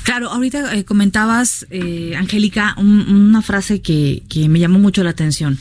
Claro, 0.03 0.29
ahorita 0.29 0.75
eh, 0.75 0.85
comentabas, 0.85 1.65
eh, 1.69 2.15
Angélica, 2.17 2.75
un, 2.77 3.01
una 3.01 3.41
frase 3.41 3.81
que, 3.81 4.23
que 4.29 4.47
me 4.49 4.59
llamó 4.59 4.79
mucho 4.79 5.03
la 5.03 5.11
atención, 5.11 5.57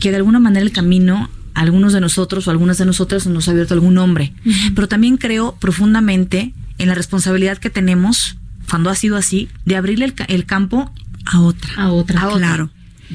que 0.00 0.10
de 0.10 0.16
alguna 0.16 0.40
manera 0.40 0.64
el 0.64 0.72
camino 0.72 1.30
algunos 1.54 1.92
de 1.92 2.00
nosotros 2.00 2.46
o 2.46 2.50
algunas 2.50 2.78
de 2.78 2.84
nosotras 2.84 3.26
nos 3.26 3.48
ha 3.48 3.52
abierto 3.52 3.74
algún 3.74 3.96
hombre, 3.98 4.32
pero 4.74 4.88
también 4.88 5.16
creo 5.16 5.54
profundamente 5.60 6.52
en 6.84 6.88
la 6.88 6.94
responsabilidad 6.94 7.58
que 7.58 7.70
tenemos, 7.70 8.36
cuando 8.70 8.90
ha 8.90 8.94
sido 8.94 9.16
así, 9.16 9.48
de 9.64 9.76
abrirle 9.76 10.04
el, 10.04 10.14
el 10.28 10.46
campo 10.46 10.92
a 11.24 11.40
otra. 11.40 11.74
A 11.76 11.90
otra. 11.90 12.20
A 12.20 12.28
otra. 12.28 12.38
Claro. 12.38 12.70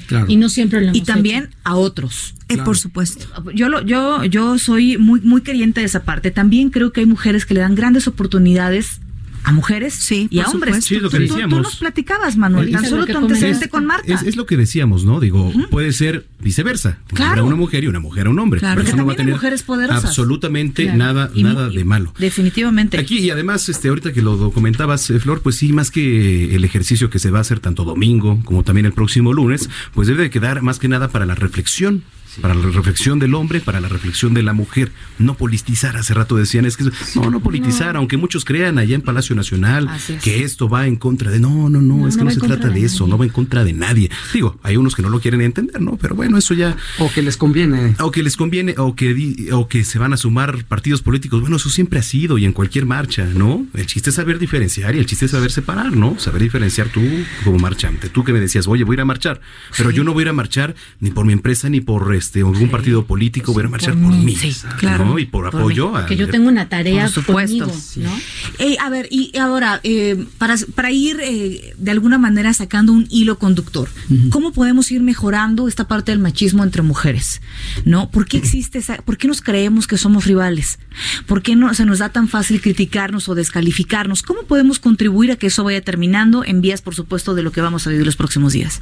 Claro. 0.08 0.26
Y 0.30 0.38
no 0.38 0.50
siempre 0.50 0.80
lo 0.82 0.88
hemos 0.88 0.98
y 0.98 1.02
también 1.02 1.46
hecho. 1.46 1.58
a 1.64 1.76
otros. 1.76 2.36
Eh, 2.48 2.58
Por 2.58 2.78
supuesto. 2.78 3.26
Yo 3.54 3.70
lo, 3.70 3.82
yo, 3.82 4.24
yo 4.24 4.58
soy 4.60 4.98
muy, 4.98 5.22
muy 5.22 5.42
queriente 5.42 5.82
de 5.82 5.88
esa 5.88 6.04
parte. 6.04 6.32
También 6.32 6.70
creo 6.70 6.92
que 6.92 7.02
hay 7.02 7.06
mujeres 7.06 7.46
que 7.46 7.54
le 7.54 7.62
dan 7.62 7.76
grandes 7.76 8.08
oportunidades 8.08 9.02
a 9.44 9.52
mujeres 9.52 9.94
Sí, 9.94 10.28
y 10.30 10.40
a 10.40 10.46
hombres. 10.48 10.76
supuesto. 10.76 10.88
Sí, 10.88 10.96
es 10.96 11.02
lo 11.02 11.10
que 11.10 11.18
tú- 11.18 11.24
decíamos. 11.34 11.58
Tú 11.58 11.64
nos 11.64 11.76
platicabas, 11.78 12.38
Manuel, 12.38 12.68
Es- 12.68 12.74
tan 12.74 12.86
solo 12.86 13.02
lo 13.02 13.06
que 13.08 13.14
tu 13.14 13.20
antecedente 13.20 13.70
con 13.70 13.86
Marta. 13.86 14.14
Es, 14.14 14.24
es 14.24 14.36
lo 14.36 14.46
que 14.46 14.58
decíamos, 14.58 15.06
¿no? 15.06 15.20
Digo, 15.20 15.52
puede 15.72 15.92
ser 15.94 16.26
viceversa. 16.42 17.00
Una 17.12 17.16
Claro. 17.18 17.46
una 17.46 17.56
mujer 17.56 17.84
y 17.84 17.88
una 17.88 18.00
mujer 18.00 18.28
a 18.28 18.30
un 18.30 18.40
hombre. 18.40 18.60
Claro. 18.60 18.76
Pero 18.76 18.84
Porque 18.84 18.90
eso 18.90 18.98
no 18.98 19.06
va 19.08 19.14
a 19.14 19.16
tener 19.16 19.34
mujeres 19.34 19.64
poderosas. 19.64 20.06
absolutamente 20.06 20.84
Claro. 20.84 20.98
nada, 20.98 21.32
Y 21.34 21.44
nada 21.44 21.70
de 21.70 21.84
malo. 21.86 22.14
Definitivamente. 22.20 22.98
Aquí, 22.98 23.20
y 23.20 23.30
además, 23.30 23.68
este, 23.70 23.90
ahorita 23.90 24.14
que 24.14 24.22
lo 24.22 24.52
comentabas, 24.52 25.10
eh, 25.10 25.20
Flor, 25.20 25.42
pues 25.42 25.56
sí, 25.58 25.74
más 25.74 25.92
que 25.92 26.56
el 26.56 26.64
ejercicio 26.64 27.10
que 27.10 27.20
se 27.20 27.32
va 27.32 27.40
a 27.40 27.42
hacer 27.42 27.60
tanto 27.60 27.84
domingo 27.84 28.40
como 28.46 28.64
también 28.64 28.86
el 28.86 28.94
próximo 28.94 29.34
lunes, 29.34 29.70
pues 29.94 30.08
debe 30.08 30.24
de 30.24 30.30
quedar 30.30 30.62
más 30.62 30.80
que 30.80 30.88
nada 30.88 31.10
para 31.10 31.26
la 31.26 31.36
reflexión. 31.36 32.04
Para 32.42 32.54
la 32.54 32.68
reflexión 32.68 33.20
del 33.20 33.34
hombre, 33.36 33.60
para 33.60 33.80
la 33.82 33.88
reflexión 33.90 34.34
de 34.34 34.44
la 34.44 34.54
mujer. 34.54 34.92
No 35.18 35.36
politizar, 35.36 35.98
hace 35.98 36.14
rato 36.14 36.36
decían, 36.36 36.66
es 36.66 36.78
que 36.78 36.86
no, 37.16 37.30
no 37.32 37.40
politizar, 37.40 37.96
aunque 37.98 38.18
muchos 38.18 38.46
crean 38.46 38.78
allá 38.78 38.96
en 38.96 39.02
Palacio 39.02 39.36
Nacional 39.36 39.90
es. 40.10 40.22
que 40.22 40.44
esto 40.44 40.70
va 40.70 40.88
en 40.88 40.96
contra 40.96 41.32
de. 41.32 41.40
No, 41.40 41.70
no, 41.70 41.82
no, 41.82 41.98
No, 41.98 42.08
es 42.08 42.18
que 42.18 42.24
no 42.24 42.32
se 42.32 42.40
trata 42.40 42.68
de 42.70 42.80
de 42.80 42.86
eso, 42.86 43.04
nadie. 43.06 43.12
no 43.12 43.18
va 43.18 43.26
en 43.26 43.32
contra 43.32 43.64
de 43.64 43.74
nadie. 43.74 44.10
Digo, 44.34 44.58
hay 44.64 44.78
unos 44.78 44.96
que 44.96 45.02
no 45.02 45.10
lo 45.10 45.20
quieren 45.20 45.42
entender, 45.42 45.82
¿no? 45.82 45.98
Pero 45.98 46.16
bueno, 46.16 46.38
eso 46.38 46.54
ya. 46.54 46.78
O 47.00 47.12
que 47.12 47.22
les 47.22 47.36
conviene. 47.36 47.96
O 48.00 48.12
que 48.12 48.24
les 48.24 48.38
conviene, 48.38 48.76
o 48.78 48.96
que, 48.96 49.14
di- 49.14 49.50
o 49.52 49.68
que 49.68 49.84
se 49.84 50.00
van 50.00 50.14
a 50.14 50.18
sumar 50.18 50.64
partidos 50.66 51.02
políticos. 51.02 51.42
Bueno, 51.42 51.58
eso 51.58 51.70
siempre 51.70 52.00
ha 52.00 52.04
sido 52.04 52.38
y 52.38 52.46
en 52.46 52.54
cualquier 52.54 52.86
marcha, 52.86 53.26
¿no? 53.26 53.66
El 53.74 53.86
chiste 53.88 54.12
es 54.12 54.16
saber 54.16 54.40
diferenciar 54.40 54.96
y 54.96 55.00
el 55.00 55.06
chiste 55.06 55.26
es 55.26 55.32
saber 55.32 55.52
separar, 55.52 55.96
¿no? 55.96 56.18
Saber 56.20 56.42
diferenciar 56.42 56.88
tú 56.90 57.02
como 57.44 57.58
marchante. 57.60 58.10
Tú 58.10 58.24
que 58.24 58.34
me 58.34 58.40
decías, 58.40 58.68
oye, 58.68 58.84
voy 58.84 58.94
a 58.94 58.98
ir 58.98 59.02
a 59.02 59.06
marchar, 59.06 59.42
pero 59.78 59.92
yo 59.92 60.04
no 60.04 60.14
voy 60.14 60.22
a 60.22 60.26
ir 60.26 60.30
a 60.30 60.34
marchar 60.34 60.76
ni 61.00 61.12
por 61.12 61.26
mi 61.26 61.34
empresa 61.34 61.70
ni 61.70 61.82
por 61.82 62.08
este 62.20 62.40
algún 62.40 62.70
partido 62.70 63.06
político, 63.06 63.54
voy 63.54 63.66
a 63.66 63.70
marchar 63.70 63.94
por, 63.96 64.14
mí, 64.14 64.36
Sí, 64.36 64.56
claro. 64.78 65.06
¿no? 65.06 65.20
Y 65.20 65.26
por, 65.26 65.50
Por 65.50 65.60
apoyo 65.60 65.96
a 65.96 66.06
Que 66.06 66.16
yo 66.16 66.30
tengo 66.30 66.48
una 66.50 66.70
tarea 66.70 67.06
Por 67.06 67.14
supuesto. 67.14 67.68
conmigo, 67.68 67.82
¿no? 67.98 68.20
Eh, 68.60 68.78
a 68.80 68.90
ver, 68.90 69.08
y 69.10 69.36
ahora, 69.38 69.80
eh, 69.84 70.26
para, 70.38 70.56
para 70.76 70.92
ir 70.92 71.20
eh, 71.22 71.74
de 71.78 71.92
alguna 71.92 72.18
manera 72.18 72.54
sacando 72.54 72.92
un 72.94 73.08
hilo 73.10 73.40
conductor, 73.40 73.90
¿cómo 74.30 74.52
podemos 74.54 74.92
ir 74.92 75.02
mejorando 75.02 75.68
esta 75.68 75.88
parte 75.88 76.12
del 76.12 76.20
machismo 76.20 76.64
entre 76.64 76.82
mujeres? 76.82 77.42
¿No? 77.86 78.10
¿Por 78.12 78.28
qué 78.28 78.38
existe 78.38 78.78
esa, 78.80 78.98
por 78.98 79.18
qué 79.18 79.28
nos 79.28 79.42
creemos 79.42 79.88
que 79.88 79.98
somos 79.98 80.26
rivales? 80.26 80.80
¿Por 81.26 81.42
qué 81.42 81.56
no 81.56 81.74
se 81.74 81.86
nos 81.86 82.00
da 82.00 82.10
tan 82.10 82.28
fácil 82.28 82.62
criticarnos 82.62 83.30
o 83.30 83.36
descalificarnos? 83.36 84.22
¿Cómo 84.22 84.44
podemos 84.44 84.80
contribuir 84.80 85.32
a 85.32 85.36
que 85.36 85.48
eso 85.48 85.64
vaya 85.64 85.82
terminando 85.82 86.44
en 86.46 86.62
vías, 86.62 86.82
por 86.82 86.96
supuesto, 86.96 87.36
de 87.36 87.44
lo 87.44 87.52
que 87.52 87.62
vamos 87.62 87.88
a 87.88 87.90
vivir 87.90 88.06
los 88.06 88.16
próximos 88.16 88.54
días? 88.54 88.82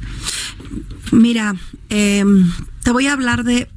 Mira, 1.12 1.54
eh, 1.90 2.24
te 2.88 2.92
voy 2.92 3.06
a 3.06 3.12
hablar 3.12 3.44
de, 3.44 3.68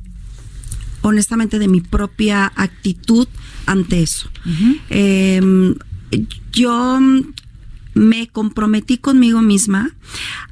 honestamente, 1.01 1.59
de 1.59 1.67
mi 1.67 1.81
propia 1.81 2.49
actitud 2.55 3.27
ante 3.65 4.01
eso. 4.01 4.29
Eh, 4.89 5.75
yo 6.53 6.97
me 7.93 8.27
comprometí 8.29 8.99
conmigo 8.99 9.41
misma 9.41 9.89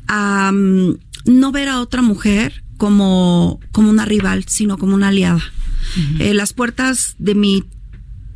a 0.09 0.51
mm, 0.51 0.97
no 1.23 1.51
ver 1.53 1.69
a 1.69 1.79
otra 1.79 2.01
mujer 2.01 2.65
como, 2.75 3.61
como 3.71 3.89
una 3.89 4.03
rival, 4.03 4.43
sino 4.49 4.77
como 4.77 4.93
una 4.93 5.07
aliada. 5.07 5.53
Eh, 6.19 6.33
las 6.33 6.51
puertas 6.51 7.15
de 7.17 7.35
mi 7.35 7.63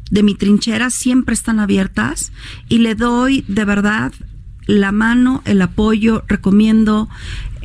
de 0.09 0.23
mi 0.23 0.35
trinchera 0.35 0.89
siempre 0.89 1.33
están 1.33 1.59
abiertas 1.59 2.31
y 2.69 2.77
le 2.77 2.95
doy 2.95 3.43
de 3.49 3.65
verdad 3.65 4.13
la 4.67 4.91
mano, 4.93 5.41
el 5.45 5.61
apoyo, 5.61 6.23
recomiendo, 6.27 7.09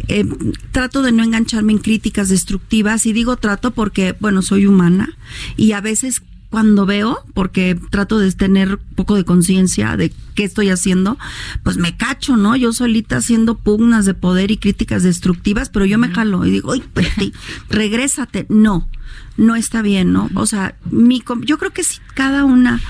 eh, 0.09 0.25
trato 0.73 1.03
de 1.03 1.13
no 1.13 1.23
engancharme 1.23 1.73
en 1.73 1.79
críticas 1.79 2.29
destructivas 2.29 3.07
y 3.07 3.13
digo 3.13 3.37
trato 3.37 3.73
porque, 3.73 4.15
bueno, 4.21 4.43
soy 4.43 4.67
humana 4.67 5.11
y 5.57 5.73
a 5.73 5.81
veces 5.81 6.23
cuando 6.51 6.87
veo, 6.87 7.19
porque 7.35 7.79
trato 7.91 8.19
de 8.19 8.33
tener 8.33 8.75
un 8.75 8.95
poco 8.95 9.17
de 9.17 9.25
conciencia 9.25 9.97
de 9.97 10.13
qué 10.35 10.45
estoy 10.45 10.71
haciendo, 10.71 11.19
pues 11.63 11.77
me 11.77 11.97
cacho, 11.97 12.37
¿no? 12.37 12.57
Yo 12.57 12.73
solita 12.73 13.19
haciendo 13.19 13.57
pugnas 13.57 14.07
de 14.07 14.15
poder 14.15 14.51
y 14.51 14.57
críticas 14.57 15.03
destructivas, 15.03 15.69
pero 15.69 15.85
yo 15.85 15.99
me 15.99 16.09
jalo 16.09 16.47
y 16.47 16.51
digo, 16.51 16.73
¡ay, 16.73 16.81
espérate, 16.81 17.33
regrésate! 17.69 18.47
No, 18.49 18.89
no 19.37 19.57
está 19.57 19.83
bien, 19.83 20.13
¿no? 20.13 20.31
O 20.35 20.47
sea, 20.47 20.75
mi, 20.91 21.23
yo 21.43 21.59
creo 21.59 21.73
que 21.73 21.85
si 21.85 21.99
cada 22.15 22.45
una 22.45 22.81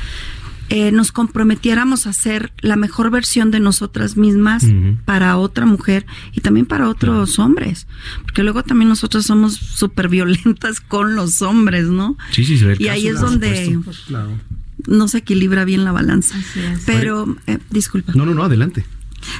eh, 0.71 0.93
nos 0.93 1.13
comprometiéramos 1.13 2.07
a 2.07 2.13
ser 2.13 2.53
la 2.61 2.77
mejor 2.77 3.11
versión 3.11 3.51
de 3.51 3.61
nosotras 3.61 4.17
mismas 4.17 4.65
para 5.05 5.37
otra 5.39 5.67
mujer 5.67 6.07
y 6.33 6.41
también 6.41 6.67
para 6.67 6.89
otros 6.89 7.39
hombres, 7.39 7.87
porque 8.23 8.43
luego 8.43 8.63
también 8.63 8.89
nosotros 8.89 9.25
somos 9.27 9.55
súper 9.55 10.09
violentas 10.09 10.81
con 10.89 11.15
los 11.15 11.43
hombres, 11.43 11.87
¿no? 11.87 12.17
Sí, 12.33 12.45
sí, 12.45 12.59
se 12.59 12.67
ve 12.67 12.73
el 12.75 12.83
Y 12.83 12.89
ahí 12.89 13.07
es 13.09 13.21
donde. 13.21 13.79
Claro. 14.07 14.39
no 14.87 15.09
se 15.09 15.19
equilibra 15.19 15.65
bien 15.65 15.85
la 15.85 15.93
balanza. 15.93 16.37
Así 16.39 16.61
es. 16.61 16.83
Pero, 16.85 17.37
eh, 17.47 17.59
disculpa. 17.71 18.13
No, 18.15 18.27
no, 18.27 18.35
no, 18.35 18.45
adelante. 18.45 18.85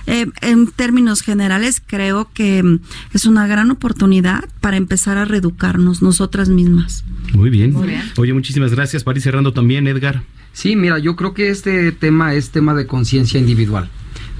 Eh, 0.07 0.27
en 0.41 0.67
términos 0.69 1.23
generales, 1.23 1.83
creo 1.85 2.31
que 2.33 2.63
mm, 2.63 2.81
es 3.13 3.27
una 3.27 3.47
gran 3.47 3.71
oportunidad 3.71 4.45
para 4.61 4.77
empezar 4.77 5.19
a 5.19 5.25
reeducarnos 5.25 6.03
nosotras 6.03 6.49
mismas. 6.49 7.05
Muy 7.35 7.51
bien. 7.51 7.73
Muy 7.73 7.89
bien. 7.89 8.03
Oye, 8.17 8.33
muchísimas 8.33 8.73
gracias. 8.73 9.05
Para 9.05 9.19
ir 9.19 9.23
cerrando 9.23 9.53
también, 9.53 9.87
Edgar. 9.87 10.23
Sí, 10.59 10.75
mira, 10.75 10.99
yo 10.99 11.15
creo 11.15 11.35
que 11.35 11.51
este 11.51 11.93
tema 11.93 12.35
es 12.35 12.51
tema 12.51 12.75
de 12.75 12.85
conciencia 12.89 13.39
individual, 13.39 13.89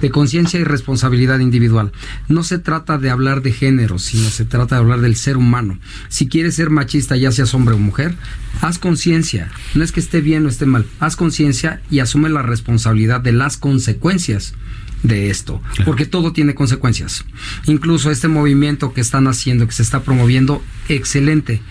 de 0.01 0.09
conciencia 0.09 0.59
y 0.59 0.65
responsabilidad 0.65 1.39
individual. 1.39 1.93
No 2.27 2.43
se 2.43 2.59
trata 2.59 2.97
de 2.97 3.09
hablar 3.09 3.41
de 3.41 3.53
género, 3.53 3.99
sino 3.99 4.29
se 4.29 4.43
trata 4.43 4.75
de 4.75 4.81
hablar 4.81 4.99
del 4.99 5.15
ser 5.15 5.37
humano. 5.37 5.79
Si 6.09 6.27
quieres 6.27 6.55
ser 6.55 6.71
machista, 6.71 7.15
ya 7.15 7.31
seas 7.31 7.53
hombre 7.53 7.75
o 7.75 7.77
mujer, 7.77 8.17
haz 8.59 8.79
conciencia. 8.79 9.49
No 9.75 9.81
es 9.85 9.93
que 9.93 10.01
esté 10.01 10.19
bien 10.19 10.45
o 10.45 10.49
esté 10.49 10.65
mal, 10.65 10.85
haz 10.99 11.15
conciencia 11.15 11.81
y 11.89 11.99
asume 11.99 12.27
la 12.27 12.41
responsabilidad 12.41 13.21
de 13.21 13.31
las 13.31 13.55
consecuencias 13.55 14.55
de 15.03 15.29
esto, 15.29 15.61
Claro. 15.69 15.85
porque 15.85 16.05
todo 16.05 16.33
tiene 16.33 16.53
consecuencias. 16.53 17.23
Incluso 17.65 18.11
este 18.11 18.27
movimiento 18.27 18.91
que 18.91 18.99
están 18.99 19.25
haciendo, 19.27 19.67
que 19.67 19.71
se 19.73 19.83
está 19.83 20.03
promoviendo, 20.03 20.61
excelente. 20.89 21.61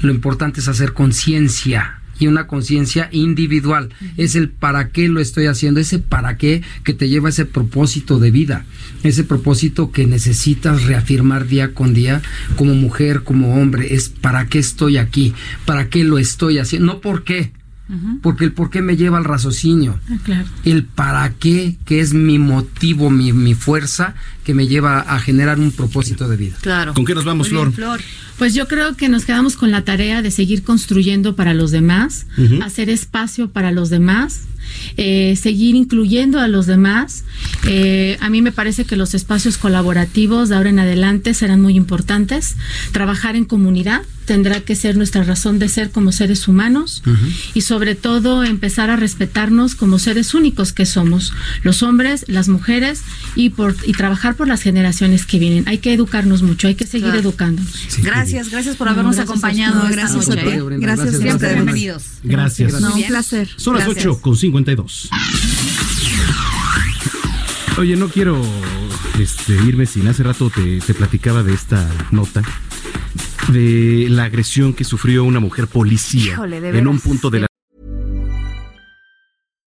Lo 0.00 0.10
importante 0.12 0.58
es 0.58 0.66
hacer 0.66 0.92
conciencia 0.92 1.95
y 2.18 2.26
una 2.26 2.46
conciencia 2.46 3.08
individual. 3.12 3.90
Es 4.16 4.34
el 4.34 4.48
para 4.48 4.90
qué 4.90 5.08
lo 5.08 5.20
estoy 5.20 5.46
haciendo, 5.46 5.80
ese 5.80 5.98
para 5.98 6.36
qué 6.36 6.62
que 6.84 6.94
te 6.94 7.08
lleva 7.08 7.28
a 7.28 7.30
ese 7.30 7.44
propósito 7.44 8.18
de 8.18 8.30
vida, 8.30 8.64
ese 9.02 9.24
propósito 9.24 9.90
que 9.90 10.06
necesitas 10.06 10.84
reafirmar 10.84 11.46
día 11.46 11.74
con 11.74 11.94
día 11.94 12.22
como 12.56 12.74
mujer, 12.74 13.22
como 13.22 13.60
hombre, 13.60 13.94
es 13.94 14.08
para 14.08 14.46
qué 14.46 14.58
estoy 14.58 14.98
aquí, 14.98 15.34
para 15.64 15.88
qué 15.88 16.04
lo 16.04 16.18
estoy 16.18 16.58
haciendo, 16.58 16.94
no 16.94 17.00
por 17.00 17.24
qué, 17.24 17.52
porque 18.22 18.44
el 18.44 18.52
por 18.52 18.70
qué 18.70 18.82
me 18.82 18.96
lleva 18.96 19.16
al 19.18 19.24
raciocinio 19.24 19.98
Ah, 20.10 20.16
claro. 20.24 20.48
el 20.64 20.82
para 20.84 21.32
qué, 21.34 21.76
que 21.84 22.00
es 22.00 22.14
mi 22.14 22.38
motivo, 22.38 23.10
mi, 23.10 23.32
mi 23.32 23.54
fuerza, 23.54 24.14
que 24.44 24.54
me 24.54 24.66
lleva 24.66 25.00
a 25.00 25.20
generar 25.20 25.58
un 25.60 25.70
propósito 25.70 26.28
de 26.28 26.36
vida. 26.36 26.56
Claro. 26.62 26.94
¿Con 26.94 27.04
qué 27.04 27.14
nos 27.14 27.24
vamos, 27.24 27.50
bien, 27.50 27.72
Flor? 27.72 28.00
Pues 28.38 28.54
yo 28.54 28.66
creo 28.68 28.96
que 28.96 29.08
nos 29.08 29.24
quedamos 29.24 29.56
con 29.56 29.70
la 29.70 29.82
tarea 29.84 30.20
de 30.22 30.30
seguir 30.30 30.62
construyendo 30.62 31.36
para 31.36 31.54
los 31.54 31.70
demás, 31.70 32.26
hacer 32.62 32.90
espacio 32.90 33.50
para 33.50 33.70
los 33.72 33.88
demás, 33.88 34.42
eh, 34.96 35.36
seguir 35.40 35.74
incluyendo 35.76 36.40
a 36.40 36.48
los 36.48 36.66
demás 36.66 37.24
Eh, 37.68 38.16
a 38.20 38.28
mí 38.30 38.42
me 38.42 38.52
parece 38.52 38.84
que 38.84 38.96
los 38.96 39.14
espacios 39.14 39.58
colaborativos 39.58 40.48
de 40.48 40.56
ahora 40.56 40.70
en 40.70 40.78
adelante 40.78 41.34
serán 41.34 41.60
muy 41.62 41.76
importantes. 41.76 42.56
Trabajar 42.92 43.34
en 43.36 43.44
comunidad 43.44 44.02
tendrá 44.26 44.60
que 44.60 44.74
ser 44.74 44.96
nuestra 44.96 45.22
razón 45.22 45.58
de 45.58 45.68
ser 45.68 45.90
como 45.90 46.12
seres 46.12 46.48
humanos 46.48 47.02
y 47.54 47.62
sobre 47.62 47.94
todo 47.94 48.44
empezar 48.44 48.90
a 48.90 48.96
respetarnos 48.96 49.74
como 49.74 49.98
seres 49.98 50.34
únicos 50.34 50.72
que 50.72 50.84
somos, 50.84 51.32
los 51.62 51.82
hombres, 51.82 52.24
las 52.28 52.48
mujeres 52.48 53.02
y 53.36 53.50
por 53.50 53.76
y 53.84 53.92
trabajar 53.92 54.34
por 54.34 54.48
las 54.48 54.62
generaciones 54.62 55.24
que 55.24 55.38
vienen. 55.38 55.66
Hay 55.68 55.78
que 55.78 55.94
educarnos 55.94 56.42
mucho, 56.42 56.66
hay 56.66 56.74
que 56.74 56.86
seguir 56.86 57.14
educándonos. 57.14 57.72
gracias, 58.02 58.50
gracias 58.50 58.76
por 58.76 58.88
habernos 58.88 59.18
acompañado. 59.18 59.88
Gracias, 59.88 60.28
gracias, 60.28 60.80
gracias, 60.80 61.18
siempre 61.18 61.54
bienvenidos. 61.54 62.04
Gracias. 62.22 62.74
un 62.74 63.02
placer. 63.04 63.48
Son 63.56 63.76
las 63.76 63.88
8 63.88 64.20
con 64.20 64.36
52. 64.36 65.08
Oye, 67.78 67.94
no 67.94 68.08
quiero 68.08 68.42
este, 69.20 69.52
irme 69.66 69.86
sin 69.86 70.08
hace 70.08 70.22
rato 70.22 70.50
te, 70.50 70.80
te 70.80 70.94
platicaba 70.94 71.42
de 71.42 71.52
esta 71.52 71.88
nota 72.10 72.42
de 73.52 74.06
la 74.10 74.24
agresión 74.24 74.74
que 74.74 74.84
sufrió 74.84 75.24
una 75.24 75.40
mujer 75.40 75.66
policía 75.66 76.32
Híjole, 76.32 76.56
en 76.56 76.86
un 76.86 76.98
punto 77.00 77.30
de 77.30 77.40
la 77.40 77.46